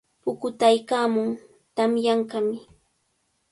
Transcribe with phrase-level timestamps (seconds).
[0.23, 1.29] Pukutaykaamun,
[1.75, 2.57] tamyanqami.